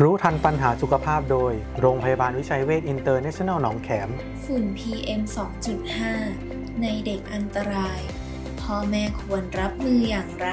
[0.00, 4.08] รู้ทันปัญหาสุขภาพโดย โรงพยาบาลวิชัยเวชอินเตอร์เนชั่นแนลหนองแขม
[4.44, 5.22] ฝุ่น PM
[6.02, 8.00] 2.5 ในเด็กอันตราย
[8.60, 10.50] พ่อแม่ควรรับมืออย่างไร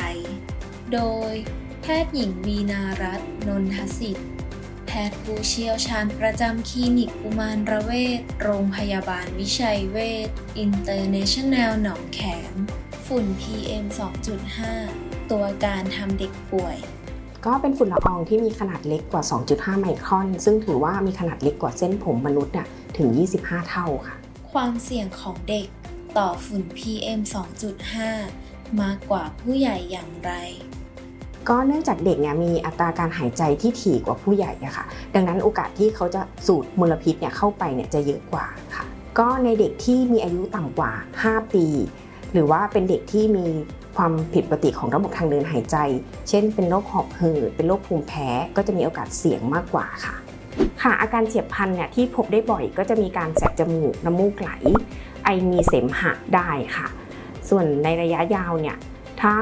[0.93, 1.33] โดย
[1.81, 4.29] แพทย์หญิงวีนารัตน์นนทสิทธิ์
[4.87, 9.97] แพทย์ผู้เชี่ยวชาญประจำคลินิกกุมารเวชโรงพยาบาลวิชัยเว
[10.27, 10.29] ช
[10.59, 12.21] อินเตอร์เนชั่นแนลหนองแข
[12.51, 12.53] ม
[13.05, 13.85] ฝุ่น PM
[14.59, 16.77] 2.5 ตัวการทำเด็กป่วย
[17.45, 24.15] ก็เป็นฝุ่นละอองที่มีขนาดเล็กกว่า 2.5 ไมครอน ซึ่งถือว่ามีขนาดเล็กกว่าเส้นผมมนุษย์น่ะถึง 25 เท่าค่ะ
[24.51, 25.67] ความเสี่ยงของเด็ก
[26.17, 27.19] ต่อฝุ่น PM
[28.01, 30.31] 2.5 มากกว่าผู้ใหญ่อย่างไร
[31.49, 38.85] ก็เนื่องจากเด็กเนี่ยมีอัตราการหายใจที่ถี่กว่าผู้ใหญ่อะค่ะ ดังนั้นโอกาสที่เขาจะสูดมลพิษเนี่ยเข้าไปเนี่ยจะเยอะกว่าค่ะ
[39.19, 40.91] ก็ในเด็กที่มีอายุต่ำกว่า
[41.23, 41.65] 5 ปี
[42.33, 43.45] หรือว่าเป็นเด็กที่มี
[43.97, 45.77] ความผิดปกติของระบบทางเดินหายใจ
[46.29, 50.15] เช่น เป็นโรคหอบหืด เป็นโรคภูมิแพ้ ก็จะมีโอกาสเสี่ยงมากกว่าค่ะ
[50.81, 54.51] ค่ะ อาการเฉียบพลันเนี่ยที่พบได้บ่อยก็จะมีการแสบจมูก น้ำมูกไหล
[55.23, 56.87] ไอมีเสมหะได้ค่ะ
[57.49, 58.77] ส่วนในระยะยาวเนี่ย
[59.21, 59.33] ถ้า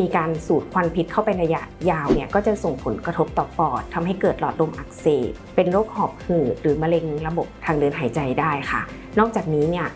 [0.00, 8.80] มีการสูดควันพิษเข้าไประยะยาวเนี่ย ก็จะส่งผลกระทบต่อปอดทำให้เกิดหลอดลมอักเสบ เป็นโรคหอบหืด หรือมะเร็งระบบทางเดินหายใจได้ค่ะ
[9.18, 9.86] นอกจากนี้เนี่ย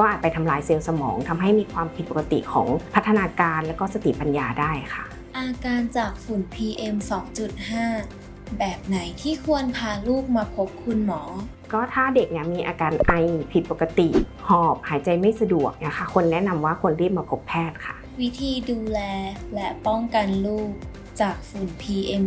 [0.00, 5.04] ก็อาจไปทำลายเซลล์สมองทำให้มีความผิดปกติของพัฒนาการและก็สติปัญญาได้ค่ะ
[5.38, 6.96] อาการจากฝุ่น PM
[7.76, 11.22] 2.5 แบบไหนที่ควรพาลูกมาพบคุณหมอ
[11.72, 13.12] ก็ถ้าเด็กเนี่ยมีอาการไอ
[13.52, 14.08] ผิดปกติ
[14.48, 19.00] หอบหายใจไม่สะดวกนะคะคนแนะนำว่าควรรีบมาพบแพทย์ค่ะ วิธีดูแล
[19.54, 20.70] และป้องกันลูก
[21.20, 22.22] จากฝุ่น PM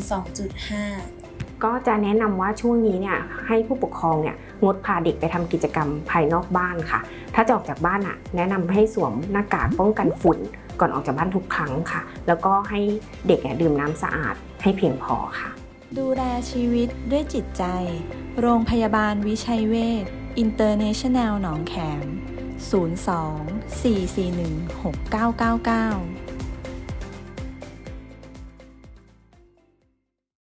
[0.61, 1.22] 2.5
[1.63, 6.99] ก็จะแนะนำว่าช่วงนี้เนี่ยให้ผู้ปกครองเนี่ยงดพาเด็กไปทำกิจกรรมภายนอกบ้านค่ะ
[7.35, 10.37] ถ้าจะออกจากบ้านอะแนะนำให้สวมหน้ากากป้องกันฝุ่น
[10.79, 12.79] ก่อนออกจากบ้านทุกครั้งค่ะ แล้วก็ให้
[13.27, 15.49] เด็กเนี่ยดื่มน้ำสะอาดให้เพียงพอค่ะ
[15.97, 17.63] ดูแลชีวิตด้วยจิตใจ
[18.41, 20.05] โรงพยาบาลวิชัยเวช
[20.37, 22.05] อินเตอร์เนชั่นแนลหนองแขม
[22.73, 26.22] 02 441 6999